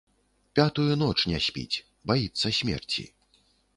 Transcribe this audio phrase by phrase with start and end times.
[0.59, 1.81] Пятую ноч не спіць,
[2.13, 3.03] баіцца смерці.